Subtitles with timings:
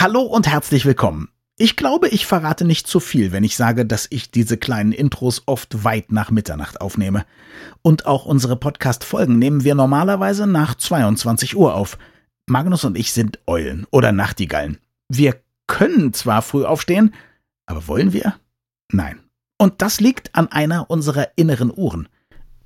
[0.00, 1.28] Hallo und herzlich willkommen.
[1.56, 5.42] Ich glaube, ich verrate nicht zu viel, wenn ich sage, dass ich diese kleinen Intros
[5.46, 7.26] oft weit nach Mitternacht aufnehme.
[7.82, 11.98] Und auch unsere Podcast-Folgen nehmen wir normalerweise nach 22 Uhr auf.
[12.46, 14.78] Magnus und ich sind Eulen oder Nachtigallen.
[15.08, 15.34] Wir
[15.66, 17.12] können zwar früh aufstehen,
[17.66, 18.36] aber wollen wir?
[18.92, 19.18] Nein.
[19.58, 22.08] Und das liegt an einer unserer inneren Uhren.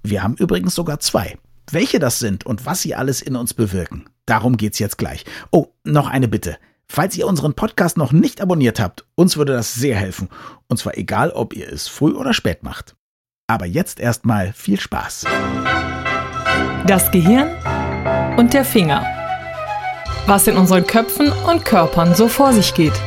[0.03, 1.39] Wir haben übrigens sogar zwei.
[1.71, 5.25] Welche das sind und was sie alles in uns bewirken, darum geht's jetzt gleich.
[5.51, 6.59] Oh, noch eine Bitte.
[6.95, 10.29] Falls ihr unseren Podcast noch nicht abonniert habt, uns würde das sehr helfen.
[10.69, 12.97] Und zwar egal, ob ihr es früh oder spät macht.
[13.47, 15.25] Aber jetzt erstmal viel Spaß.
[16.87, 17.49] Das Gehirn
[18.37, 19.07] und der Finger.
[20.27, 23.01] Was in unseren Köpfen und Körpern so vor sich geht.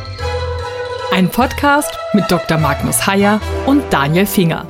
[1.11, 2.57] Ein Podcast mit Dr.
[2.57, 4.65] Magnus Heyer und Daniel Finger.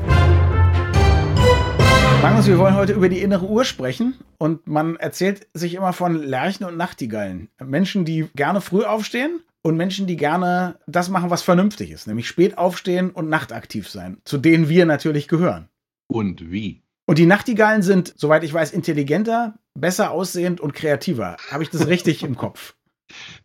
[2.25, 6.15] Magnus, wir wollen heute über die innere Uhr sprechen und man erzählt sich immer von
[6.23, 7.49] Lerchen und Nachtigallen.
[7.63, 12.27] Menschen, die gerne früh aufstehen und Menschen, die gerne das machen, was vernünftig ist, nämlich
[12.27, 15.69] spät aufstehen und nachtaktiv sein, zu denen wir natürlich gehören.
[16.07, 16.81] Und wie?
[17.05, 21.37] Und die Nachtigallen sind, soweit ich weiß, intelligenter, besser aussehend und kreativer.
[21.51, 22.73] Habe ich das richtig im Kopf?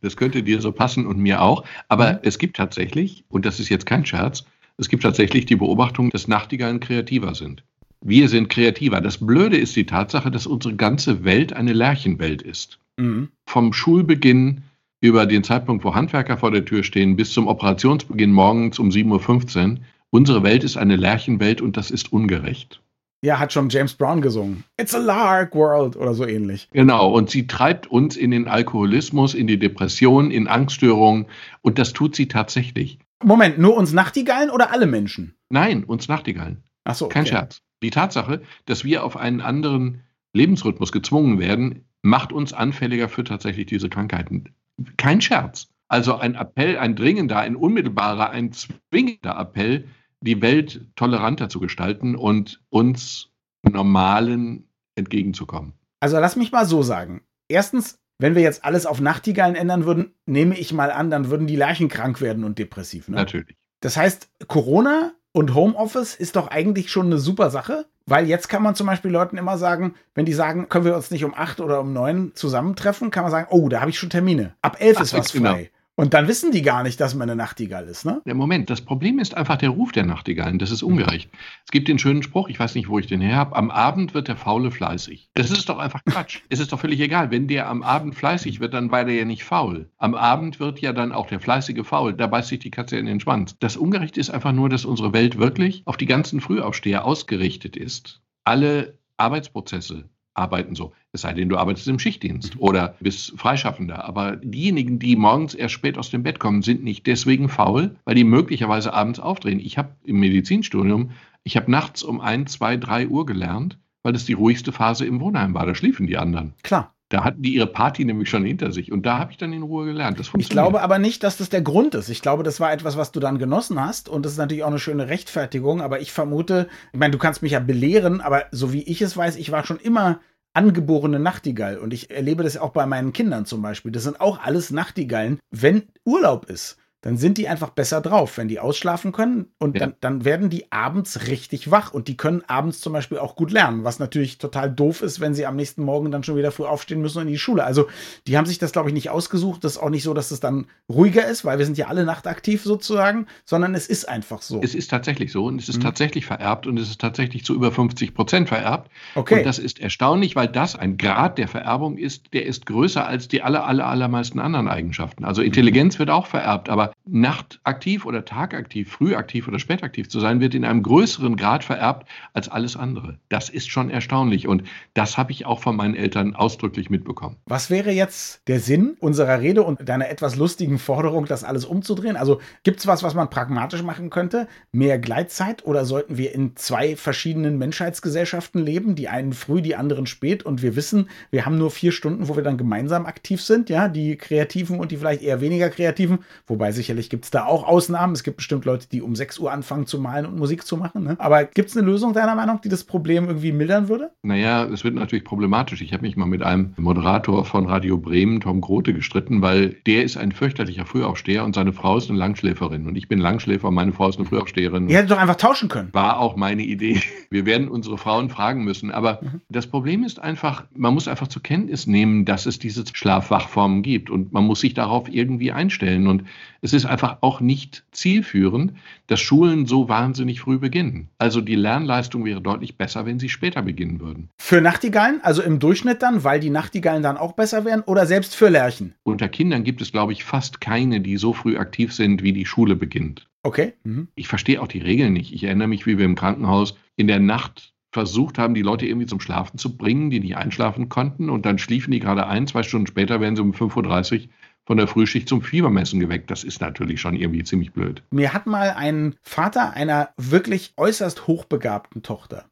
[0.01, 1.67] Das könnte dir so passen und mir auch.
[1.89, 2.19] Aber mhm.
[2.23, 4.47] es gibt tatsächlich, und das ist jetzt kein Scherz,
[4.79, 7.63] es gibt tatsächlich die Beobachtung, dass Nachtigallen kreativer sind.
[8.03, 9.01] Wir sind kreativer.
[9.01, 12.79] Das Blöde ist die Tatsache, dass unsere ganze Welt eine Lärchenwelt ist.
[12.97, 13.29] Mhm.
[13.47, 14.63] Vom Schulbeginn
[15.01, 19.73] über den Zeitpunkt, wo Handwerker vor der Tür stehen, bis zum Operationsbeginn morgens um 7.15
[19.73, 19.79] Uhr.
[20.11, 22.83] Unsere Welt ist eine Lärchenwelt und das ist ungerecht.
[23.23, 24.65] Ja, hat schon James Brown gesungen.
[24.79, 26.69] It's a Lark World oder so ähnlich.
[26.73, 31.27] Genau, und sie treibt uns in den Alkoholismus, in die Depression, in Angststörungen
[31.61, 32.99] und das tut sie tatsächlich.
[33.23, 35.35] Moment, nur uns Nachtigallen oder alle Menschen?
[35.51, 36.63] Nein, uns Nachtigallen.
[36.85, 37.05] Ach so.
[37.07, 37.15] Okay.
[37.15, 37.63] Kein Scherz.
[37.83, 43.67] Die Tatsache, dass wir auf einen anderen Lebensrhythmus gezwungen werden, macht uns anfälliger für tatsächlich
[43.67, 44.55] diese Krankheiten.
[44.97, 45.69] Kein Scherz.
[45.89, 49.89] Also ein Appell, ein dringender, ein unmittelbarer, ein zwingender Appell,
[50.21, 53.31] die Welt toleranter zu gestalten und uns
[53.63, 55.73] normalen entgegenzukommen.
[56.01, 57.23] Also lass mich mal so sagen.
[57.49, 61.47] Erstens, wenn wir jetzt alles auf Nachtigallen ändern würden, nehme ich mal an, dann würden
[61.47, 63.09] die Lerchen krank werden und depressiv.
[63.09, 63.17] Ne?
[63.17, 63.57] Natürlich.
[63.81, 68.63] Das heißt, Corona und Homeoffice ist doch eigentlich schon eine super Sache, weil jetzt kann
[68.63, 71.61] man zum Beispiel Leuten immer sagen, wenn die sagen, können wir uns nicht um acht
[71.61, 74.55] oder um neun zusammentreffen, kann man sagen, oh, da habe ich schon Termine.
[74.63, 75.57] Ab elf Ach, ist was genau.
[75.97, 78.23] Und dann wissen die gar nicht, dass man eine Nachtigall ist, ne?
[78.25, 80.59] Der Moment, das Problem ist einfach der Ruf der Nachtigallen.
[80.59, 81.31] Das ist ungerecht.
[81.65, 84.15] Es gibt den schönen Spruch, ich weiß nicht, wo ich den her habe, am Abend
[84.15, 85.29] wird der Faule fleißig.
[85.35, 86.41] Das ist doch einfach Quatsch.
[86.49, 87.31] es ist doch völlig egal.
[87.31, 89.91] Wenn der am Abend fleißig wird, dann war der ja nicht faul.
[89.99, 92.15] Am Abend wird ja dann auch der fleißige faul.
[92.15, 93.57] Da beißt sich die Katze in den Schwanz.
[93.59, 98.23] Das Ungerechte ist einfach nur, dass unsere Welt wirklich auf die ganzen Frühaufsteher ausgerichtet ist.
[98.45, 100.09] Alle Arbeitsprozesse,
[100.41, 100.93] arbeiten so.
[101.13, 102.61] Es sei denn, du arbeitest im Schichtdienst mhm.
[102.61, 104.05] oder bist Freischaffender.
[104.05, 108.15] Aber diejenigen, die morgens erst spät aus dem Bett kommen, sind nicht deswegen faul, weil
[108.15, 109.61] die möglicherweise abends aufdrehen.
[109.61, 111.11] Ich habe im Medizinstudium,
[111.45, 115.21] ich habe nachts um ein, zwei, drei Uhr gelernt, weil das die ruhigste Phase im
[115.21, 115.67] Wohnheim war.
[115.67, 116.55] Da schliefen die anderen.
[116.63, 116.95] Klar.
[117.11, 118.93] Da hatten die ihre Party nämlich schon hinter sich.
[118.93, 120.21] Und da habe ich dann in Ruhe gelernt.
[120.39, 122.09] ich glaube aber nicht, dass das der Grund ist.
[122.09, 124.09] Ich glaube, das war etwas, was du dann genossen hast.
[124.09, 125.83] Und das ist natürlich auch eine schöne Rechtfertigung.
[125.83, 129.17] Aber ich vermute, ich meine, du kannst mich ja belehren, aber so wie ich es
[129.17, 130.21] weiß, ich war schon immer
[130.53, 131.79] angeborene Nachtigall.
[131.79, 133.93] Und ich erlebe das auch bei meinen Kindern zum Beispiel.
[133.93, 138.49] Das sind auch alles Nachtigallen, wenn Urlaub ist dann sind die einfach besser drauf, wenn
[138.49, 139.81] die ausschlafen können und ja.
[139.81, 143.53] dann, dann werden die abends richtig wach und die können abends zum Beispiel auch gut
[143.53, 146.65] lernen, was natürlich total doof ist, wenn sie am nächsten Morgen dann schon wieder früh
[146.65, 147.65] aufstehen müssen und in die Schule.
[147.65, 147.89] Also
[148.27, 149.65] die haben sich das, glaube ich, nicht ausgesucht.
[149.65, 152.05] Das ist auch nicht so, dass es dann ruhiger ist, weil wir sind ja alle
[152.05, 154.61] nachtaktiv sozusagen, sondern es ist einfach so.
[154.63, 155.83] Es ist tatsächlich so und es ist mhm.
[155.83, 158.91] tatsächlich vererbt und es ist tatsächlich zu über 50 Prozent vererbt.
[159.15, 159.39] Okay.
[159.39, 163.29] Und das ist erstaunlich, weil das ein Grad der Vererbung ist, der ist größer als
[163.29, 165.25] die aller, aller, allermeisten anderen Eigenschaften.
[165.25, 170.55] Also Intelligenz wird auch vererbt, aber nachtaktiv oder tagaktiv, frühaktiv oder spätaktiv zu sein, wird
[170.55, 173.19] in einem größeren Grad vererbt als alles andere.
[173.29, 174.65] Das ist schon erstaunlich und
[174.95, 177.37] das habe ich auch von meinen Eltern ausdrücklich mitbekommen.
[177.47, 182.17] Was wäre jetzt der Sinn unserer Rede und deiner etwas lustigen Forderung, das alles umzudrehen?
[182.17, 184.49] Also gibt es was, was man pragmatisch machen könnte?
[184.73, 188.95] Mehr Gleitzeit oder sollten wir in zwei verschiedenen Menschheitsgesellschaften leben?
[188.95, 192.37] Die einen früh, die anderen spät und wir wissen, wir haben nur vier Stunden, wo
[192.37, 196.73] wir dann gemeinsam aktiv sind, ja, die Kreativen und die vielleicht eher weniger Kreativen, wobei
[196.73, 198.15] sich sicherlich gibt es da auch Ausnahmen.
[198.15, 201.05] Es gibt bestimmt Leute, die um 6 Uhr anfangen zu malen und Musik zu machen.
[201.05, 201.17] Ne?
[201.19, 204.11] Aber gibt es eine Lösung deiner Meinung, die das Problem irgendwie mildern würde?
[204.23, 205.83] Naja, es wird natürlich problematisch.
[205.83, 210.05] Ich habe mich mal mit einem Moderator von Radio Bremen, Tom Grote, gestritten, weil der
[210.05, 212.87] ist ein fürchterlicher Frühaufsteher und seine Frau ist eine Langschläferin.
[212.87, 214.89] Und ich bin Langschläfer, meine Frau ist eine Frühaufsteherin.
[214.89, 215.91] Ihr hättet doch einfach tauschen können.
[215.93, 217.01] War auch meine Idee.
[217.31, 218.91] Wir werden unsere Frauen fragen müssen.
[218.91, 219.41] Aber mhm.
[219.51, 224.09] das Problem ist einfach, man muss einfach zur Kenntnis nehmen, dass es diese Schlafwachformen gibt.
[224.09, 226.07] Und man muss sich darauf irgendwie einstellen.
[226.07, 226.25] Und
[226.63, 228.73] es ist einfach auch nicht zielführend,
[229.07, 231.09] dass Schulen so wahnsinnig früh beginnen.
[231.19, 234.31] Also die Lernleistung wäre deutlich besser, wenn sie später beginnen würden.
[234.39, 238.35] Für Nachtigallen, also im Durchschnitt dann, weil die Nachtigallen dann auch besser wären oder selbst
[238.35, 238.95] für Lerchen?
[239.03, 242.47] Unter Kindern gibt es, glaube ich, fast keine, die so früh aktiv sind, wie die
[242.47, 243.29] Schule beginnt.
[243.43, 243.75] Okay.
[243.85, 244.09] Mhm.
[244.15, 245.33] Ich verstehe auch die Regeln nicht.
[245.33, 249.07] Ich erinnere mich, wie wir im Krankenhaus in der Nacht versucht haben, die Leute irgendwie
[249.07, 251.29] zum Schlafen zu bringen, die nicht einschlafen konnten.
[251.29, 252.47] Und dann schliefen die gerade ein.
[252.47, 254.29] Zwei Stunden später werden sie um 5.30 Uhr
[254.71, 256.31] von der Frühschicht zum Fiebermessen geweckt.
[256.31, 258.05] Das ist natürlich schon irgendwie ziemlich blöd.
[258.13, 262.45] Mir hat mal ein Vater einer wirklich äußerst hochbegabten Tochter,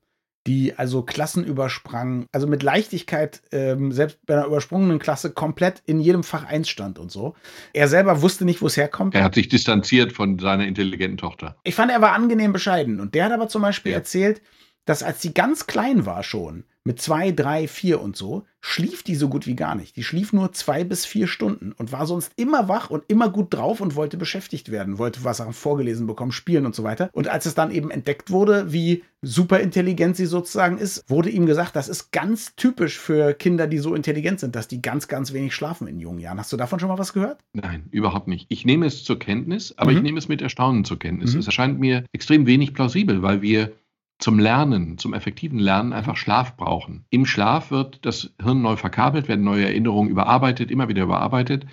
[0.44, 6.00] die also Klassen übersprang, also mit Leichtigkeit, ähm, selbst bei einer übersprungenen Klasse, komplett in
[6.00, 7.36] jedem Fach eins stand und so.
[7.72, 9.14] Er selber wusste nicht, wo es herkommt.
[9.14, 11.54] Er hat sich distanziert von seiner intelligenten Tochter.
[11.62, 12.98] Ich fand, er war angenehm bescheiden.
[12.98, 13.98] Und der hat aber zum Beispiel ja.
[13.98, 14.42] erzählt,
[14.86, 19.14] dass als sie ganz klein war schon, mit zwei, drei, vier und so, schlief die
[19.14, 19.94] so gut wie gar nicht.
[19.96, 23.52] Die schlief nur zwei bis vier Stunden und war sonst immer wach und immer gut
[23.52, 27.10] drauf und wollte beschäftigt werden, wollte was vorgelesen bekommen, spielen und so weiter.
[27.12, 31.44] Und als es dann eben entdeckt wurde, wie super intelligent sie sozusagen ist, wurde ihm
[31.44, 35.34] gesagt, das ist ganz typisch für Kinder, die so intelligent sind, dass die ganz, ganz
[35.34, 36.38] wenig schlafen in jungen Jahren.
[36.38, 37.38] Hast du davon schon mal was gehört?
[37.52, 38.46] Nein, überhaupt nicht.
[38.48, 39.98] Ich nehme es zur Kenntnis, aber mhm.
[39.98, 41.34] ich nehme es mit Erstaunen zur Kenntnis.
[41.34, 41.40] Mhm.
[41.40, 43.72] Es erscheint mir extrem wenig plausibel, weil wir
[44.18, 47.04] zum Lernen, zum effektiven Lernen einfach Schlaf brauchen.
[47.10, 51.66] Im Schlaf wird das Hirn neu verkabelt, werden neue Erinnerungen überarbeitet, immer wieder überarbeitet.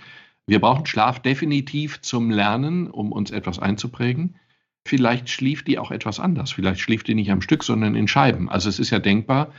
[0.48, 4.36] Wir brauchen Schlaf definitiv zum Lernen, um uns etwas einzuprägen.
[4.88, 6.52] Vielleicht schlieft die auch etwas anders.
[6.52, 8.48] Vielleicht schläft die nicht am Stück, sondern in Scheiben.
[8.50, 9.52] Also es ist ja denkbar,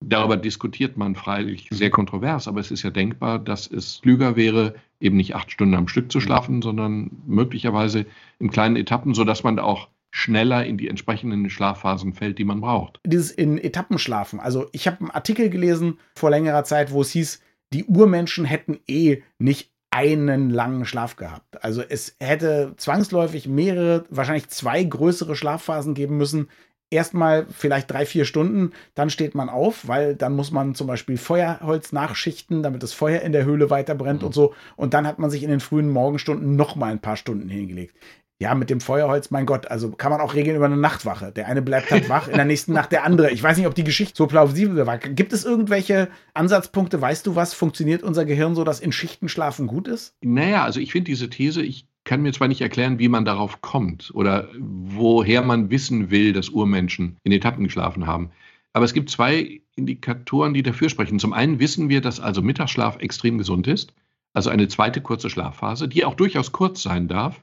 [0.00, 4.76] darüber diskutiert man freilich sehr kontrovers, aber es ist ja denkbar, dass es klüger wäre,
[4.98, 8.06] eben nicht acht Stunden am Stück zu schlafen, sondern möglicherweise
[8.38, 13.00] in kleinen Etappen, sodass man auch schneller in die entsprechenden Schlafphasen fällt, die man braucht.
[13.06, 14.40] Dieses in Etappen schlafen.
[14.40, 17.40] Also ich habe einen Artikel gelesen vor längerer Zeit, wo es hieß,
[17.72, 21.62] die Urmenschen hätten eh nicht einen langen Schlaf gehabt.
[21.64, 26.48] Also es hätte zwangsläufig mehrere, wahrscheinlich zwei größere Schlafphasen geben müssen.
[26.92, 31.18] Erstmal vielleicht drei, vier Stunden, dann steht man auf, weil dann muss man zum Beispiel
[31.18, 34.26] Feuerholz nachschichten, damit das Feuer in der Höhle weiter brennt mhm.
[34.26, 34.54] und so.
[34.74, 37.94] Und dann hat man sich in den frühen Morgenstunden noch mal ein paar Stunden hingelegt.
[38.40, 41.30] Ja, mit dem Feuerholz, mein Gott, also kann man auch regeln über eine Nachtwache.
[41.30, 43.30] Der eine bleibt halt wach, in der nächsten Nacht der andere.
[43.30, 44.96] Ich weiß nicht, ob die Geschichte so plausibel war.
[44.96, 47.02] Gibt es irgendwelche Ansatzpunkte?
[47.02, 47.52] Weißt du was?
[47.52, 50.14] Funktioniert unser Gehirn so, dass in Schichten schlafen gut ist?
[50.22, 53.60] Naja, also ich finde diese These, ich kann mir zwar nicht erklären, wie man darauf
[53.60, 58.30] kommt oder woher man wissen will, dass Urmenschen in Etappen geschlafen haben.
[58.72, 61.18] Aber es gibt zwei Indikatoren, die dafür sprechen.
[61.18, 63.92] Zum einen wissen wir, dass also Mittagsschlaf extrem gesund ist,
[64.32, 67.42] also eine zweite kurze Schlafphase, die auch durchaus kurz sein darf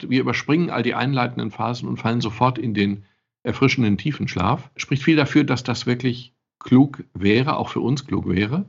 [0.00, 3.04] wir überspringen all die einleitenden Phasen und fallen sofort in den
[3.42, 4.70] erfrischenden tiefen Schlaf.
[4.76, 8.66] Spricht viel dafür, dass das wirklich klug wäre, auch für uns klug wäre.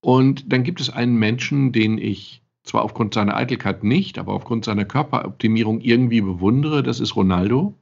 [0.00, 4.64] Und dann gibt es einen Menschen, den ich zwar aufgrund seiner Eitelkeit nicht, aber aufgrund
[4.64, 7.74] seiner Körperoptimierung irgendwie bewundere, das ist Ronaldo.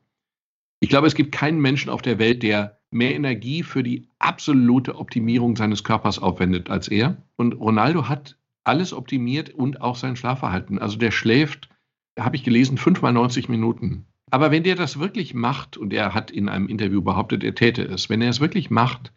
[0.81, 4.97] Ich glaube, es gibt keinen Menschen auf der Welt, der mehr Energie für die absolute
[4.97, 7.17] Optimierung seines Körpers aufwendet als er.
[7.37, 10.79] Und Ronaldo hat alles optimiert und auch sein Schlafverhalten.
[10.79, 11.69] Also der schläft
[12.19, 14.07] habe ich gelesen, fünfmal 90 Minuten.
[14.31, 17.83] Aber wenn der das wirklich macht, und er hat in einem Interview behauptet, er täte
[17.83, 19.13] es, wenn er es wirklich macht,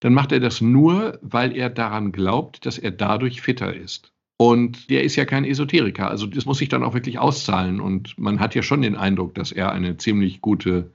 [0.00, 4.12] dann macht er das nur, weil er daran glaubt, dass er dadurch fitter ist.
[4.36, 7.80] Und der ist ja kein Esoteriker, also das muss sich dann auch wirklich auszahlen.
[7.80, 10.92] Und man hat ja schon den Eindruck, dass er eine ziemlich gute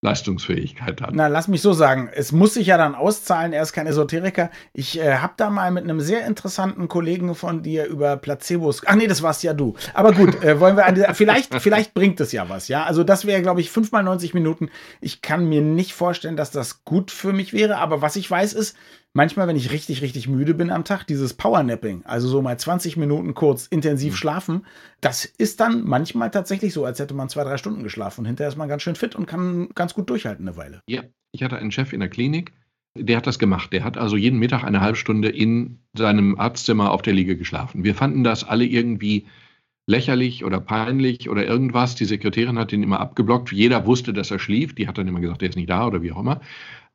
[0.00, 1.10] Leistungsfähigkeit hat.
[1.12, 2.08] Na, lass mich so sagen.
[2.14, 3.52] Es muss sich ja dann auszahlen.
[3.52, 4.48] Er ist kein Esoteriker.
[4.72, 8.82] Ich äh, habe da mal mit einem sehr interessanten Kollegen von dir über Placebos.
[8.86, 9.74] Ach nee, das warst ja du.
[9.94, 12.84] Aber gut, äh, wollen wir an dieser, vielleicht, vielleicht bringt es ja was, ja.
[12.84, 14.70] Also das wäre, glaube ich, fünfmal 90 Minuten.
[15.00, 17.78] Ich kann mir nicht vorstellen, dass das gut für mich wäre.
[17.78, 18.76] Aber was ich weiß ist,
[19.12, 22.96] manchmal, wenn ich richtig, richtig müde bin am Tag, dieses Powernapping, also so mal 20
[22.96, 24.16] Minuten kurz intensiv mhm.
[24.16, 24.66] schlafen,
[25.00, 28.48] das ist dann manchmal tatsächlich so, als hätte man zwei, drei Stunden geschlafen und hinterher
[28.48, 30.80] ist man ganz schön fit und kann ganz gut durchhalten eine Weile.
[30.88, 32.52] Ja, ich hatte einen Chef in der Klinik,
[32.94, 33.72] der hat das gemacht.
[33.72, 37.84] Der hat also jeden Mittag eine halbe Stunde in seinem Arztzimmer auf der Liege geschlafen.
[37.84, 39.26] Wir fanden das alle irgendwie
[39.86, 41.94] lächerlich oder peinlich oder irgendwas.
[41.94, 43.52] Die Sekretärin hat ihn immer abgeblockt.
[43.52, 44.74] Jeder wusste, dass er schlief.
[44.74, 46.40] Die hat dann immer gesagt, er ist nicht da oder wie auch immer.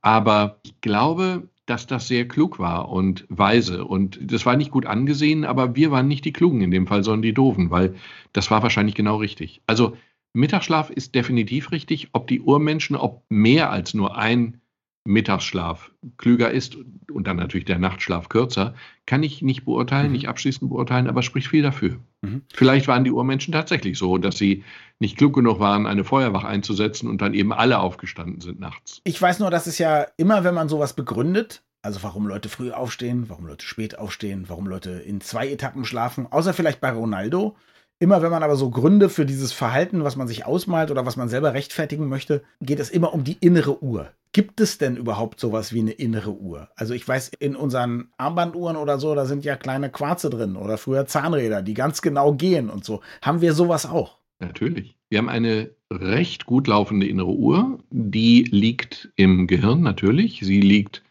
[0.02, 3.86] Aber ich glaube, dass das sehr klug war und weise.
[3.86, 7.04] Und das war nicht gut angesehen, aber wir waren nicht die Klugen in dem Fall,
[7.04, 7.96] sondern die Doofen, weil
[8.34, 9.62] das war wahrscheinlich genau richtig.
[9.68, 9.96] Also
[10.34, 12.10] Mittagsschlaf ist definitiv richtig.
[12.14, 14.62] Ob die Urmenschen, ob mehr als nur ein
[15.06, 16.78] Mittagsschlaf klüger ist
[17.12, 18.74] und dann natürlich der Nachtschlaf kürzer,
[19.06, 20.14] kann ich nicht beurteilen, mhm.
[20.14, 21.98] nicht abschließend beurteilen, aber spricht viel dafür.
[22.22, 22.44] Mhm.
[22.54, 24.64] Vielleicht waren die Urmenschen tatsächlich so, dass sie
[25.00, 29.02] nicht klug genug waren, eine Feuerwache einzusetzen und dann eben alle aufgestanden sind nachts.
[29.04, 32.72] Ich weiß nur, dass es ja immer, wenn man sowas begründet, also warum Leute früh
[32.72, 37.58] aufstehen, warum Leute spät aufstehen, warum Leute in zwei Etappen schlafen, außer vielleicht bei Ronaldo,
[38.00, 41.16] Immer wenn man aber so Gründe für dieses Verhalten, was man sich ausmalt oder was
[41.16, 44.12] man selber rechtfertigen möchte, geht es immer um die innere Uhr.
[44.34, 46.68] Gibt es denn überhaupt sowas wie eine innere Uhr?
[46.76, 50.78] Also ich weiß, in unseren Armbanduhren oder so, da sind ja kleine Quarze drin oder
[50.78, 53.02] früher Zahnräder, die ganz genau gehen und so.
[53.22, 54.18] Haben wir sowas auch?
[54.40, 54.96] Natürlich.
[55.10, 57.78] Wir haben eine recht gut laufende innere Uhr.
[57.92, 60.40] Die liegt im Gehirn natürlich.
[60.42, 61.04] Sie liegt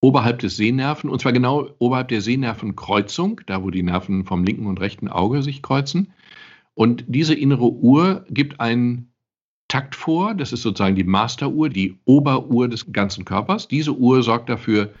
[0.00, 4.66] oberhalb des Sehnerven, und zwar genau oberhalb der Sehnervenkreuzung, da wo die Nerven vom linken
[4.66, 6.12] und rechten Auge sich kreuzen.
[6.76, 9.12] Und diese innere Uhr gibt einen
[9.68, 13.66] Takt vor, das ist sozusagen die Masteruhr, die Oberuhr des ganzen Körpers.
[13.66, 14.92] Diese Uhr sorgt dafür,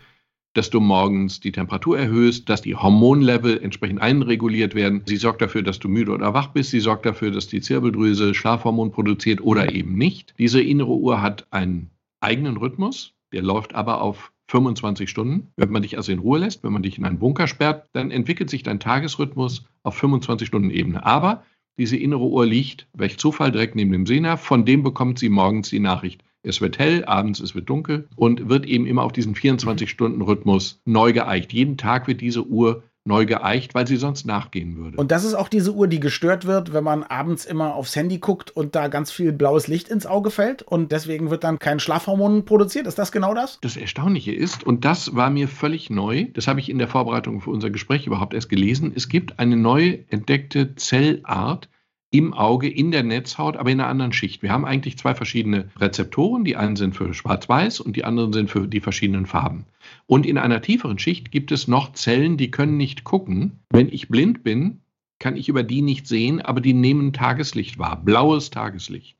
[0.54, 5.02] dass du morgens die Temperatur erhöhst, dass die Hormonlevel entsprechend einreguliert werden.
[5.04, 6.70] Sie sorgt dafür, dass du müde oder wach bist.
[6.70, 10.34] Sie sorgt dafür, dass die Zirbeldrüse Schlafhormon produziert oder eben nicht.
[10.38, 11.90] Diese innere Uhr hat einen
[12.20, 15.48] eigenen Rhythmus, der läuft aber auf 25 Stunden.
[15.56, 18.10] Wenn man dich also in Ruhe lässt, wenn man dich in einen Bunker sperrt, dann
[18.10, 21.04] entwickelt sich dein Tagesrhythmus auf 25 Stunden Ebene.
[21.04, 21.44] Aber
[21.78, 25.70] diese innere Uhr liegt, welch Zufall, direkt neben dem Sehnerv, von dem bekommt sie morgens
[25.70, 26.22] die Nachricht.
[26.42, 31.12] Es wird hell, abends es wird dunkel und wird eben immer auf diesen 24-Stunden-Rhythmus neu
[31.12, 31.52] geeicht.
[31.52, 34.96] Jeden Tag wird diese Uhr neu geeicht, weil sie sonst nachgehen würde.
[34.96, 38.18] Und das ist auch diese Uhr, die gestört wird, wenn man abends immer aufs Handy
[38.18, 41.80] guckt und da ganz viel blaues Licht ins Auge fällt und deswegen wird dann kein
[41.80, 42.86] Schlafhormon produziert.
[42.86, 43.58] Ist das genau das?
[43.60, 47.40] Das Erstaunliche ist, und das war mir völlig neu, das habe ich in der Vorbereitung
[47.40, 51.68] für unser Gespräch überhaupt erst gelesen, es gibt eine neu entdeckte Zellart,
[52.16, 54.42] im Auge, in der Netzhaut, aber in einer anderen Schicht.
[54.42, 56.44] Wir haben eigentlich zwei verschiedene Rezeptoren.
[56.44, 59.66] Die einen sind für Schwarz-Weiß und die anderen sind für die verschiedenen Farben.
[60.06, 63.60] Und in einer tieferen Schicht gibt es noch Zellen, die können nicht gucken.
[63.70, 64.80] Wenn ich blind bin,
[65.18, 69.16] kann ich über die nicht sehen, aber die nehmen Tageslicht wahr, blaues Tageslicht.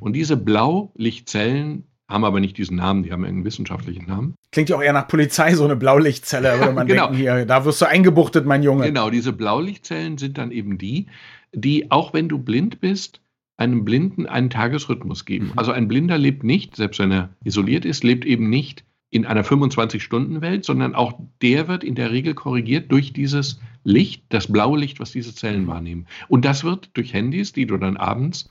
[0.00, 4.34] Und diese Blaulichtzellen haben aber nicht diesen Namen, die haben einen wissenschaftlichen Namen.
[4.52, 7.06] Klingt ja auch eher nach Polizei, so eine Blaulichtzelle, würde man genau.
[7.06, 8.86] denken, hier, da wirst du eingebuchtet, mein Junge.
[8.86, 11.06] Genau, diese Blaulichtzellen sind dann eben die,
[11.54, 13.20] die, auch wenn du blind bist,
[13.56, 15.46] einem Blinden einen Tagesrhythmus geben.
[15.46, 15.52] Mhm.
[15.56, 19.44] Also ein Blinder lebt nicht, selbst wenn er isoliert ist, lebt eben nicht in einer
[19.44, 24.98] 25-Stunden-Welt, sondern auch der wird in der Regel korrigiert durch dieses Licht, das blaue Licht,
[24.98, 25.68] was diese Zellen mhm.
[25.68, 26.06] wahrnehmen.
[26.28, 28.50] Und das wird durch Handys, die du dann abends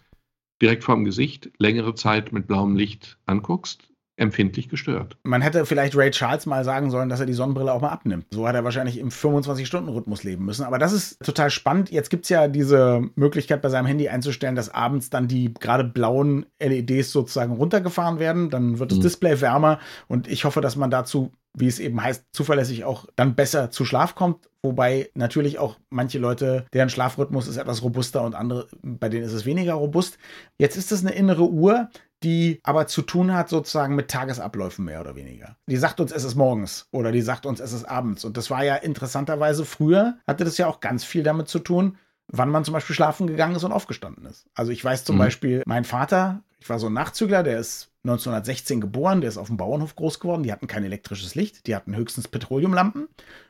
[0.62, 5.18] direkt vorm Gesicht längere Zeit mit blauem Licht anguckst, empfindlich gestört.
[5.24, 8.28] Man hätte vielleicht Ray Charles mal sagen sollen, dass er die Sonnenbrille auch mal abnimmt.
[8.32, 10.64] So hat er wahrscheinlich im 25-Stunden-Rhythmus leben müssen.
[10.64, 11.90] Aber das ist total spannend.
[11.90, 15.84] Jetzt gibt es ja diese Möglichkeit bei seinem Handy einzustellen, dass abends dann die gerade
[15.84, 18.50] blauen LEDs sozusagen runtergefahren werden.
[18.50, 19.04] Dann wird das mhm.
[19.04, 23.36] Display wärmer und ich hoffe, dass man dazu wie es eben heißt, zuverlässig auch dann
[23.36, 24.50] besser zu Schlaf kommt.
[24.64, 29.34] Wobei natürlich auch manche Leute, deren Schlafrhythmus ist etwas robuster und andere, bei denen ist
[29.34, 30.18] es weniger robust.
[30.58, 31.90] Jetzt ist es eine innere Uhr,
[32.24, 35.58] die aber zu tun hat sozusagen mit Tagesabläufen mehr oder weniger.
[35.68, 38.24] Die sagt uns, es ist morgens oder die sagt uns, es ist abends.
[38.24, 41.98] Und das war ja interessanterweise früher, hatte das ja auch ganz viel damit zu tun,
[42.28, 44.46] wann man zum Beispiel schlafen gegangen ist und aufgestanden ist.
[44.56, 45.20] Also ich weiß zum mhm.
[45.20, 49.48] Beispiel, mein Vater, ich war so ein Nachzügler, der ist 1916 geboren, der ist auf
[49.48, 53.08] dem Bauernhof groß geworden, die hatten kein elektrisches Licht, die hatten höchstens Petroleumlampen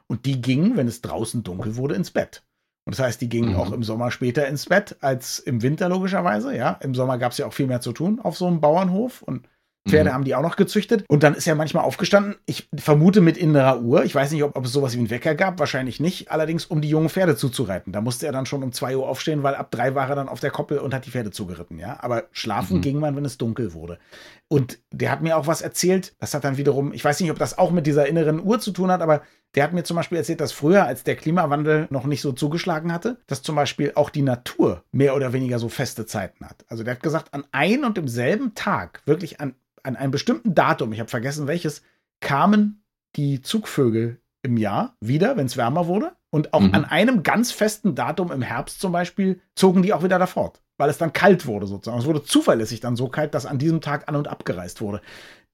[0.08, 2.44] und die gingen, wenn es draußen dunkel wurde, ins Bett.
[2.86, 3.56] Und das heißt, die gingen mhm.
[3.56, 6.56] auch im Sommer später ins Bett als im Winter logischerweise.
[6.56, 9.22] Ja, im Sommer gab es ja auch viel mehr zu tun auf so einem Bauernhof
[9.22, 9.48] und
[9.88, 10.14] Pferde mhm.
[10.14, 11.04] haben die auch noch gezüchtet.
[11.10, 12.36] Und dann ist er manchmal aufgestanden.
[12.46, 14.06] Ich vermute mit innerer Uhr.
[14.06, 15.60] Ich weiß nicht, ob, ob, es sowas wie einen Wecker gab.
[15.60, 16.32] Wahrscheinlich nicht.
[16.32, 17.92] Allerdings, um die jungen Pferde zuzureiten.
[17.92, 20.30] Da musste er dann schon um zwei Uhr aufstehen, weil ab drei war er dann
[20.30, 21.80] auf der Koppel und hat die Pferde zugeritten.
[21.80, 22.82] Ja, aber schlafen mhm.
[22.82, 24.00] ging man, wenn es dunkel wurde.
[24.48, 26.16] Und der hat mir auch was erzählt.
[26.20, 28.72] Das hat dann wiederum, ich weiß nicht, ob das auch mit dieser inneren Uhr zu
[28.72, 29.24] tun hat, aber
[29.56, 32.92] der hat mir zum Beispiel erzählt, dass früher, als der Klimawandel noch nicht so zugeschlagen
[32.92, 36.66] hatte, dass zum Beispiel auch die Natur mehr oder weniger so feste Zeiten hat.
[36.68, 40.94] Also der hat gesagt, an ein und demselben Tag, wirklich an, an einem bestimmten Datum,
[40.94, 41.84] ich habe vergessen welches,
[42.22, 42.84] kamen
[43.16, 46.14] die Zugvögel im Jahr wieder, wenn es wärmer wurde.
[46.30, 46.74] Und auch mhm.
[46.74, 50.62] an einem ganz festen Datum im Herbst zum Beispiel zogen die auch wieder da fort,
[50.78, 52.00] weil es dann kalt wurde sozusagen.
[52.00, 55.02] Es wurde zuverlässig dann so kalt, dass an diesem Tag an und abgereist wurde.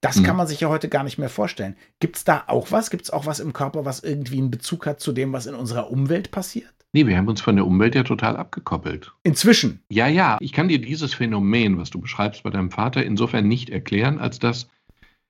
[0.00, 0.22] Das mhm.
[0.24, 1.76] kann man sich ja heute gar nicht mehr vorstellen.
[1.98, 2.88] Gibt es da auch was?
[2.90, 5.54] Gibt es auch was im Körper, was irgendwie einen Bezug hat zu dem, was in
[5.54, 6.72] unserer Umwelt passiert?
[6.92, 9.12] Nee, wir haben uns von der Umwelt ja total abgekoppelt.
[9.22, 9.80] Inzwischen?
[9.88, 10.38] Ja, ja.
[10.40, 14.40] Ich kann dir dieses Phänomen, was du beschreibst bei deinem Vater, insofern nicht erklären, als
[14.40, 14.68] dass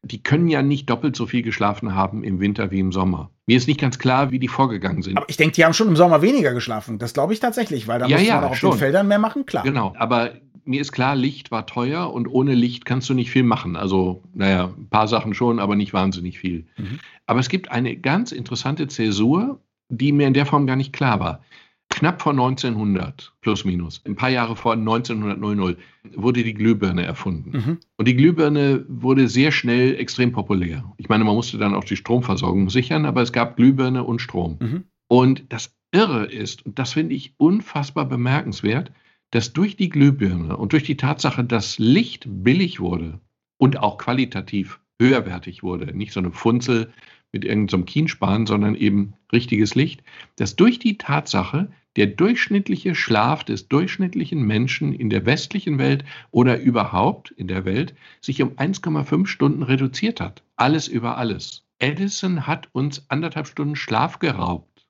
[0.03, 3.31] die können ja nicht doppelt so viel geschlafen haben im Winter wie im Sommer.
[3.47, 5.19] Mir ist nicht ganz klar, wie die vorgegangen sind.
[5.19, 6.99] Aber ich denke, die haben schon im Sommer weniger geschlafen.
[6.99, 8.71] Das glaube ich tatsächlich, weil da ja, muss ja, man auch auf schon.
[8.71, 9.63] den Feldern mehr machen, klar.
[9.63, 10.33] Genau, aber
[10.65, 13.77] mir ist klar, Licht war teuer und ohne Licht kannst du nicht viel machen.
[13.77, 16.67] Also, naja, ein paar Sachen schon, aber nicht wahnsinnig viel.
[16.79, 17.01] Mhm.
[17.27, 21.21] Aber es gibt eine ganz interessante Zäsur, die mir in der Form gar nicht klar
[21.21, 21.43] war.
[21.91, 25.77] Knapp vor 1900, plus minus, ein paar Jahre vor 1900,
[26.15, 27.51] wurde die Glühbirne erfunden.
[27.51, 27.79] Mhm.
[27.97, 30.85] Und die Glühbirne wurde sehr schnell extrem populär.
[30.99, 34.59] Ich meine, man musste dann auch die Stromversorgung sichern, aber es gab Glühbirne und Strom.
[34.61, 34.85] Mhm.
[35.09, 38.93] Und das Irre ist, und das finde ich unfassbar bemerkenswert,
[39.33, 43.21] dass durch die Glühbirne und durch die Tatsache, dass Licht billig wurde
[43.59, 46.93] und auch qualitativ höherwertig wurde, nicht so eine Funzel
[47.33, 50.03] mit irgendeinem so Kienspan, sondern eben richtiges Licht,
[50.37, 56.61] dass durch die Tatsache der durchschnittliche Schlaf des durchschnittlichen Menschen in der westlichen Welt oder
[56.61, 60.43] überhaupt in der Welt sich um 1,5 Stunden reduziert hat.
[60.57, 61.65] Alles über alles.
[61.79, 64.87] Edison hat uns anderthalb Stunden Schlaf geraubt.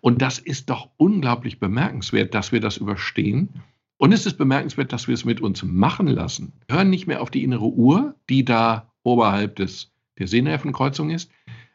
[0.00, 3.48] Und das ist doch unglaublich bemerkenswert, dass wir das überstehen.
[3.96, 6.52] Und es ist bemerkenswert, dass wir es mit uns machen lassen.
[6.68, 11.30] Hören nicht mehr auf die innere Uhr, die da oberhalb des, der Sehnervenkreuzung ist.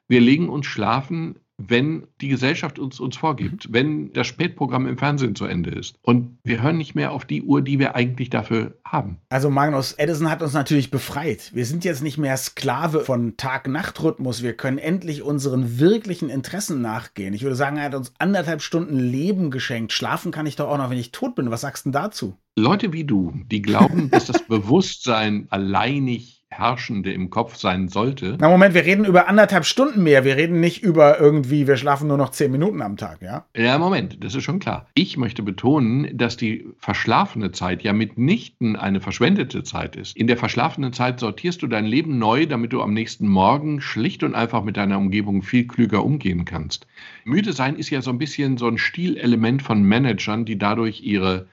[0.07, 5.35] Wir legen uns schlafen, wenn die Gesellschaft uns, uns vorgibt, wenn das Spätprogramm im Fernsehen
[5.35, 5.95] zu Ende ist.
[6.03, 9.17] Und wir hören nicht mehr auf die Uhr, die wir eigentlich dafür haben.
[9.29, 11.51] Also Magnus, Edison hat uns natürlich befreit.
[11.55, 14.43] Wir sind jetzt nicht mehr Sklave von Tag-Nacht-Rhythmus.
[14.43, 17.33] Wir können endlich unseren wirklichen Interessen nachgehen.
[17.33, 19.93] Ich würde sagen, er hat uns anderthalb Stunden Leben geschenkt.
[19.93, 21.49] Schlafen kann ich doch auch noch, wenn ich tot bin.
[21.49, 22.37] Was sagst du denn dazu?
[22.55, 28.37] Leute wie du, die glauben, dass das Bewusstsein alleinig Herrschende im Kopf sein sollte.
[28.39, 30.23] Na Moment, wir reden über anderthalb Stunden mehr.
[30.23, 33.45] Wir reden nicht über irgendwie, wir schlafen nur noch zehn Minuten am Tag, ja?
[33.55, 34.87] Ja, Moment, das ist schon klar.
[34.93, 40.17] Ich möchte betonen, dass die verschlafene Zeit ja mitnichten eine verschwendete Zeit ist.
[40.17, 44.23] In der verschlafenen Zeit sortierst du dein Leben neu, damit du am nächsten Morgen schlicht
[44.23, 46.87] und einfach mit deiner Umgebung viel klüger umgehen kannst.
[47.23, 51.47] Müde sein ist ja so ein bisschen so ein Stilelement von Managern, die dadurch ihre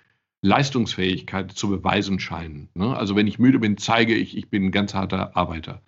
[0.44, 2.68] Leistungsfähigkeit zu beweisen scheinen.
[2.74, 2.94] Ne?
[2.94, 5.80] Also wenn ich müde bin, zeige ich, ich bin ein ganz harter Arbeiter.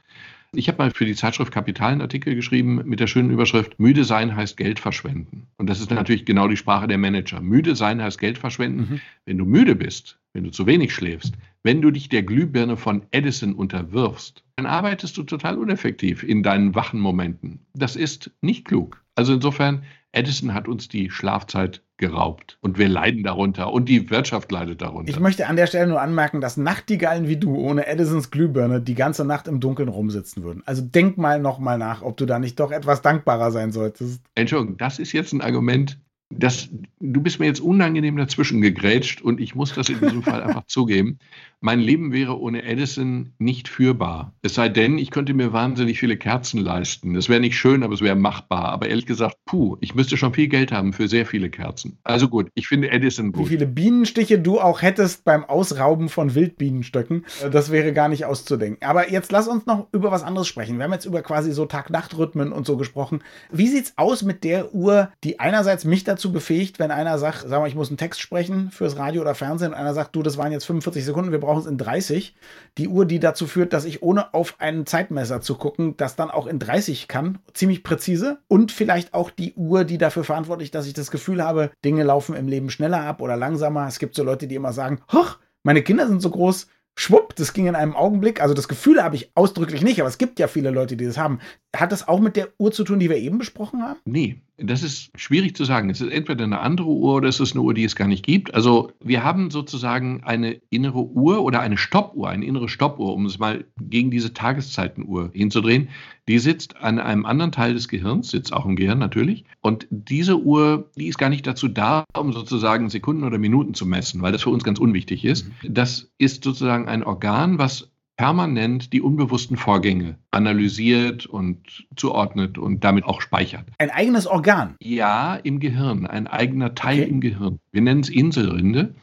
[0.52, 4.04] Ich habe mal für die Zeitschrift Kapital einen Artikel geschrieben mit der schönen Überschrift Müde
[4.04, 5.46] sein heißt Geld verschwenden.
[5.58, 7.42] Und das ist natürlich genau die Sprache der Manager.
[7.42, 8.92] Müde sein heißt Geld verschwenden.
[8.92, 9.00] Mhm.
[9.26, 13.02] Wenn du müde bist, wenn du zu wenig schläfst, wenn du dich der Glühbirne von
[13.10, 17.60] Edison unterwirfst, dann arbeitest du total uneffektiv in deinen wachen Momenten.
[17.74, 19.02] Das ist nicht klug.
[19.16, 19.82] Also insofern,
[20.16, 25.10] Edison hat uns die Schlafzeit geraubt und wir leiden darunter und die Wirtschaft leidet darunter.
[25.10, 28.94] Ich möchte an der Stelle nur anmerken, dass Nachtigallen wie du ohne Edisons Glühbirne die
[28.94, 30.62] ganze Nacht im Dunkeln rumsitzen würden.
[30.66, 34.22] Also denk mal noch mal nach, ob du da nicht doch etwas dankbarer sein solltest.
[34.34, 35.98] Entschuldigung, das ist jetzt ein Argument,
[36.30, 40.42] das, du bist mir jetzt unangenehm dazwischen gegrätscht und ich muss das in diesem Fall
[40.42, 41.18] einfach zugeben.
[41.60, 44.34] Mein Leben wäre ohne Edison nicht führbar.
[44.42, 47.14] Es sei denn, ich könnte mir wahnsinnig viele Kerzen leisten.
[47.14, 48.66] Das wäre nicht schön, aber es wäre machbar.
[48.66, 51.98] Aber ehrlich gesagt, puh, ich müsste schon viel Geld haben für sehr viele Kerzen.
[52.04, 53.48] Also gut, ich finde Edison Wie gut.
[53.48, 58.86] viele Bienenstiche du auch hättest beim Ausrauben von Wildbienenstöcken, äh, das wäre gar nicht auszudenken.
[58.86, 60.76] Aber jetzt lass uns noch über was anderes sprechen.
[60.76, 63.22] Wir haben jetzt über quasi so Tag-Nacht-Rhythmen und so gesprochen.
[63.50, 67.60] Wie sieht's aus mit der Uhr, die einerseits mich dazu befähigt, wenn einer sagt, sag
[67.60, 70.36] mal, ich muss einen Text sprechen fürs Radio oder Fernsehen und einer sagt, du, das
[70.36, 72.36] waren jetzt 45 Sekunden, wir brauchen es in 30.
[72.78, 76.30] Die Uhr, die dazu führt, dass ich ohne auf einen Zeitmesser zu gucken, das dann
[76.30, 78.38] auch in 30 kann, ziemlich präzise.
[78.48, 82.34] Und vielleicht auch die Uhr, die dafür verantwortlich, dass ich das Gefühl habe, Dinge laufen
[82.34, 83.86] im Leben schneller ab oder langsamer.
[83.86, 87.52] Es gibt so Leute, die immer sagen, hoch, meine Kinder sind so groß, schwupp, das
[87.52, 88.40] ging in einem Augenblick.
[88.40, 91.18] Also das Gefühl habe ich ausdrücklich nicht, aber es gibt ja viele Leute, die das
[91.18, 91.40] haben.
[91.74, 94.00] Hat das auch mit der Uhr zu tun, die wir eben besprochen haben?
[94.04, 95.90] Nee, das ist schwierig zu sagen.
[95.90, 98.24] Es ist entweder eine andere Uhr oder es ist eine Uhr, die es gar nicht
[98.24, 98.54] gibt.
[98.54, 103.38] Also wir haben sozusagen eine innere Uhr oder eine Stoppuhr, eine innere Stoppuhr, um es
[103.38, 105.88] mal gegen diese Tageszeitenuhr hinzudrehen.
[106.28, 109.44] Die sitzt an einem anderen Teil des Gehirns, sitzt auch im Gehirn natürlich.
[109.60, 113.84] Und diese Uhr, die ist gar nicht dazu da, um sozusagen Sekunden oder Minuten zu
[113.86, 115.50] messen, weil das für uns ganz unwichtig ist.
[115.62, 123.04] Das ist sozusagen ein Organ, was permanent die unbewussten Vorgänge analysiert und zuordnet und damit
[123.04, 123.66] auch speichert.
[123.78, 124.74] Ein eigenes Organ.
[124.80, 127.10] Ja, im Gehirn, ein eigener Teil Okay.
[127.10, 127.58] im Gehirn.
[127.72, 128.94] Wir nennen es Inselrinde.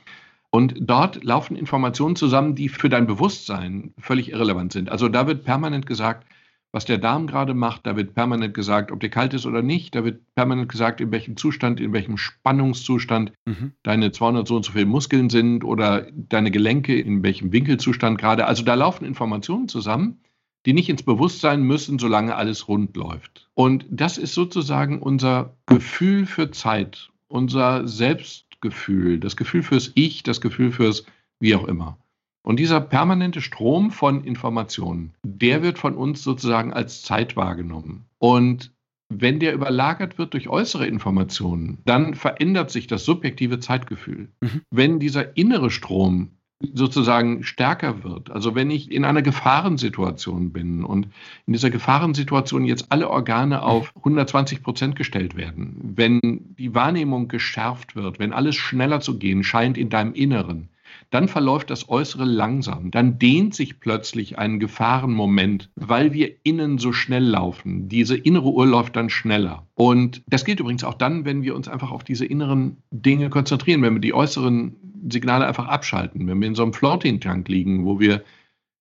[0.49, 4.89] Und dort laufen Informationen zusammen, die für dein Bewusstsein völlig irrelevant sind.
[4.89, 6.27] Also da wird permanent gesagt,
[6.73, 9.93] was der Darm gerade macht, da wird permanent gesagt, ob der kalt ist oder nicht,
[9.93, 13.31] da wird permanent gesagt, in welchem Zustand, in welchem Spannungszustand
[13.83, 18.47] deine 200 so und so viele Muskeln sind oder deine Gelenke, in welchem Winkelzustand gerade.
[18.47, 20.19] Also da laufen Informationen zusammen,
[20.65, 23.49] die nicht ins Bewusstsein müssen, solange alles rund läuft.
[23.53, 30.41] Und das ist sozusagen unser Gefühl für Zeit, unser Selbstgefühl, das Gefühl fürs Ich, das
[30.41, 31.05] Gefühl fürs
[31.39, 31.97] wie auch immer.
[32.43, 38.05] Und dieser permanente Strom von Informationen, der wird von uns sozusagen als Zeit wahrgenommen.
[38.19, 38.71] Und
[39.09, 44.29] wenn der überlagert wird durch äußere Informationen, dann verändert sich das subjektive Zeitgefühl.
[44.41, 44.61] Mhm.
[44.71, 46.31] Wenn dieser innere Strom
[46.73, 48.31] sozusagen stärker wird.
[48.31, 51.07] Also wenn ich in einer Gefahrensituation bin und
[51.45, 56.19] in dieser Gefahrensituation jetzt alle Organe auf 120 Prozent gestellt werden, wenn
[56.57, 60.69] die Wahrnehmung geschärft wird, wenn alles schneller zu gehen scheint in deinem Inneren,
[61.13, 62.89] dann verläuft das Äußere langsam.
[62.89, 67.87] Dann dehnt sich plötzlich ein Gefahrenmoment, weil wir innen so schnell laufen.
[67.87, 69.67] Diese innere Uhr läuft dann schneller.
[69.75, 73.83] Und das gilt übrigens auch dann, wenn wir uns einfach auf diese inneren Dinge konzentrieren,
[73.83, 74.75] wenn wir die äußeren
[75.07, 78.23] Signale einfach abschalten, wenn wir in so einem Floating-Tank liegen, wo wir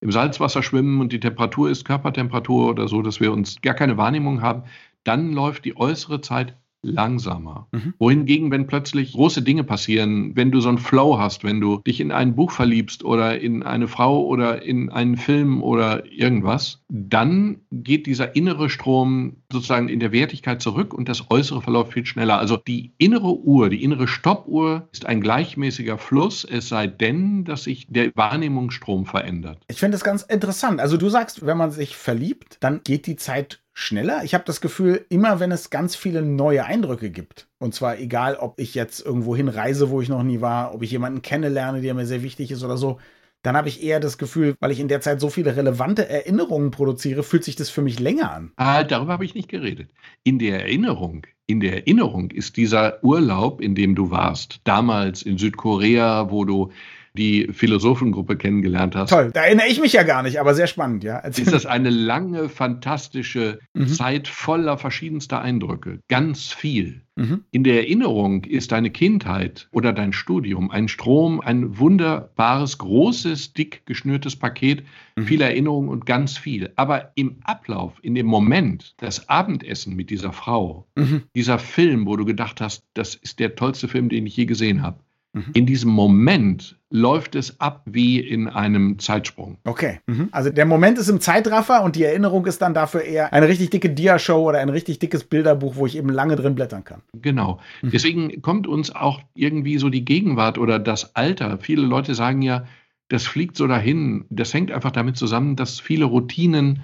[0.01, 3.99] im Salzwasser schwimmen und die Temperatur ist Körpertemperatur oder so, dass wir uns gar keine
[3.99, 4.63] Wahrnehmung haben,
[5.05, 7.69] dann läuft die äußere Zeit langsamer.
[7.73, 7.95] Mhm.
[7.99, 12.01] Wohingegen, wenn plötzlich große Dinge passieren, wenn du so einen Flow hast, wenn du dich
[12.01, 17.61] in ein Buch verliebst oder in eine Frau oder in einen Film oder irgendwas, dann
[17.71, 22.39] geht dieser innere Strom sozusagen in der Wertigkeit zurück und das Äußere verläuft viel schneller.
[22.39, 27.65] Also die innere Uhr, die innere Stoppuhr ist ein gleichmäßiger Fluss, es sei denn, dass
[27.65, 29.63] sich der Wahrnehmungsstrom verändert.
[29.69, 30.81] Ich finde das ganz interessant.
[30.81, 34.23] Also du sagst, wenn man sich verliebt, dann geht die Zeit schneller.
[34.25, 38.37] Ich habe das Gefühl, immer wenn es ganz viele neue Eindrücke gibt, und zwar egal,
[38.37, 41.95] ob ich jetzt irgendwo hinreise, wo ich noch nie war, ob ich jemanden kennenlerne, der
[41.95, 42.99] mir sehr wichtig ist oder so,
[43.43, 46.71] dann habe ich eher das Gefühl, weil ich in der Zeit so viele relevante Erinnerungen
[46.71, 48.53] produziere, fühlt sich das für mich länger an.
[48.57, 49.91] Ah, darüber habe ich nicht geredet.
[50.23, 55.39] In der Erinnerung, in der Erinnerung ist dieser Urlaub, in dem du warst, damals in
[55.39, 56.71] Südkorea, wo du
[57.17, 59.11] die Philosophengruppe kennengelernt hast.
[59.11, 61.19] Toll, da erinnere ich mich ja gar nicht, aber sehr spannend, ja.
[61.19, 61.45] Erzähl.
[61.45, 63.89] Ist das eine lange, fantastische mhm.
[63.89, 67.03] Zeit voller verschiedenster Eindrücke, ganz viel.
[67.17, 67.45] Mhm.
[67.51, 73.83] In der Erinnerung ist deine Kindheit oder dein Studium ein Strom, ein wunderbares, großes, dick
[73.85, 74.85] geschnürtes Paket,
[75.17, 75.25] mhm.
[75.25, 76.73] viel Erinnerung und ganz viel.
[76.77, 81.25] Aber im Ablauf, in dem Moment, das Abendessen mit dieser Frau, mhm.
[81.37, 84.83] dieser Film, wo du gedacht hast, das ist der tollste Film, den ich je gesehen
[84.83, 84.99] habe,
[85.35, 85.51] Mhm.
[85.55, 89.57] In diesem Moment läuft es ab wie in einem Zeitsprung.
[89.65, 90.01] Okay.
[90.07, 90.29] Mhm.
[90.31, 93.71] Also der Moment ist im Zeitraffer und die Erinnerung ist dann dafür eher eine richtig
[93.71, 97.01] dicke Dia-Show oder ein richtig dickes Bilderbuch, wo ich eben lange drin blättern kann.
[97.15, 97.61] Genau.
[97.81, 97.91] Mhm.
[97.91, 101.59] Deswegen kommt uns auch irgendwie so die Gegenwart oder das Alter.
[101.59, 102.67] Viele Leute sagen ja,
[103.09, 104.27] das fliegt so dahin.
[104.29, 106.83] Das hängt einfach damit zusammen, dass viele Routinen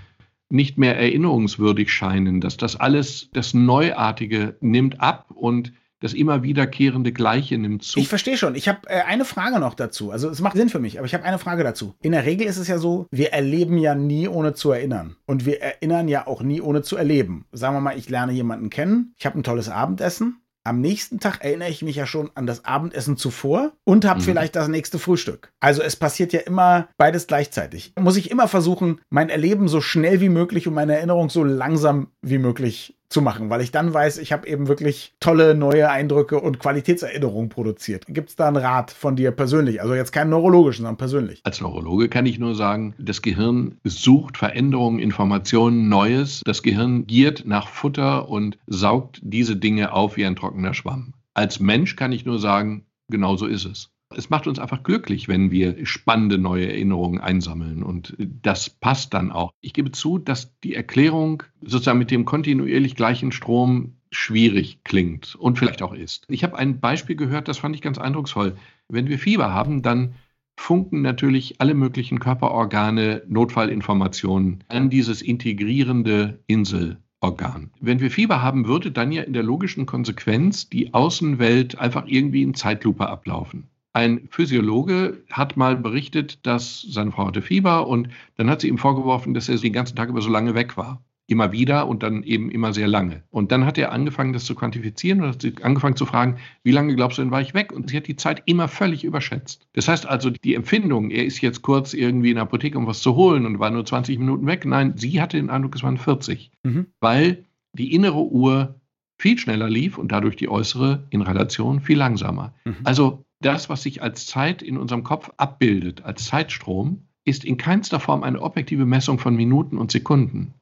[0.50, 7.12] nicht mehr erinnerungswürdig scheinen, dass das alles, das Neuartige nimmt ab und das immer wiederkehrende
[7.12, 7.98] Gleiche nimmt zu.
[7.98, 8.54] Ich verstehe schon.
[8.54, 10.10] Ich habe äh, eine Frage noch dazu.
[10.10, 11.94] Also es macht Sinn für mich, aber ich habe eine Frage dazu.
[12.00, 15.16] In der Regel ist es ja so, wir erleben ja nie ohne zu erinnern.
[15.26, 17.46] Und wir erinnern ja auch nie ohne zu erleben.
[17.52, 20.40] Sagen wir mal, ich lerne jemanden kennen, ich habe ein tolles Abendessen.
[20.68, 24.24] Am nächsten Tag erinnere ich mich ja schon an das Abendessen zuvor und habe mhm.
[24.24, 25.50] vielleicht das nächste Frühstück.
[25.60, 27.94] Also es passiert ja immer beides gleichzeitig.
[27.98, 32.08] Muss ich immer versuchen, mein Erleben so schnell wie möglich und meine Erinnerung so langsam
[32.20, 36.40] wie möglich zu machen, weil ich dann weiß, ich habe eben wirklich tolle neue Eindrücke
[36.40, 38.04] und Qualitätserinnerungen produziert.
[38.06, 39.80] Gibt es da einen Rat von dir persönlich?
[39.80, 41.40] Also jetzt keinen neurologischen, sondern persönlich.
[41.44, 46.42] Als Neurologe kann ich nur sagen, das Gehirn sucht Veränderungen, Informationen, Neues.
[46.44, 51.14] Das Gehirn giert nach Futter und saugt diese Dinge auf wie ein trockener Schwamm.
[51.32, 53.90] Als Mensch kann ich nur sagen, genau so ist es.
[54.14, 57.82] Es macht uns einfach glücklich, wenn wir spannende neue Erinnerungen einsammeln.
[57.82, 59.52] Und das passt dann auch.
[59.60, 65.58] Ich gebe zu, dass die Erklärung sozusagen mit dem kontinuierlich gleichen Strom schwierig klingt und
[65.58, 66.24] vielleicht auch ist.
[66.28, 68.56] Ich habe ein Beispiel gehört, das fand ich ganz eindrucksvoll.
[68.88, 70.14] Wenn wir Fieber haben, dann
[70.56, 77.70] funken natürlich alle möglichen Körperorgane Notfallinformationen an dieses integrierende Inselorgan.
[77.80, 82.42] Wenn wir Fieber haben, würde dann ja in der logischen Konsequenz die Außenwelt einfach irgendwie
[82.42, 83.68] in Zeitlupe ablaufen.
[83.92, 88.78] Ein Physiologe hat mal berichtet, dass seine Frau hatte Fieber und dann hat sie ihm
[88.78, 91.02] vorgeworfen, dass er den ganzen Tag über so lange weg war.
[91.30, 93.22] Immer wieder und dann eben immer sehr lange.
[93.30, 96.70] Und dann hat er angefangen, das zu quantifizieren und hat sie angefangen zu fragen, wie
[96.70, 97.70] lange glaubst du denn war ich weg?
[97.70, 99.68] Und sie hat die Zeit immer völlig überschätzt.
[99.74, 103.02] Das heißt also, die Empfindung, er ist jetzt kurz irgendwie in der Apotheke, um was
[103.02, 104.64] zu holen und war nur 20 Minuten weg.
[104.64, 106.50] Nein, sie hatte den Eindruck, es waren 40.
[106.62, 106.86] Mhm.
[107.00, 108.80] Weil die innere Uhr
[109.18, 112.54] viel schneller lief und dadurch die äußere in Relation viel langsamer.
[112.64, 112.76] Mhm.
[112.84, 118.00] Also das, was sich als Zeit in unserem Kopf abbildet, als Zeitstrom, ist in keinster
[118.00, 120.54] Form eine objektive Messung von Minuten und Sekunden,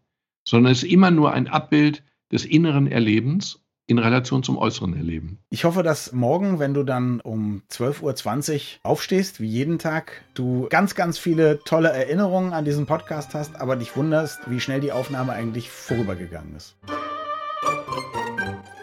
[0.46, 5.38] sondern ist immer nur ein Abbild des inneren Erlebens in Relation zum äußeren Erleben.
[5.48, 10.66] Ich hoffe, dass morgen, wenn du dann um 12.20 Uhr aufstehst, wie jeden Tag, du
[10.70, 14.90] ganz, ganz viele tolle Erinnerungen an diesen Podcast hast, aber dich wunderst, wie schnell die
[14.90, 16.76] Aufnahme eigentlich vorübergegangen ist.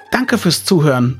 [0.10, 1.20] Danke fürs Zuhören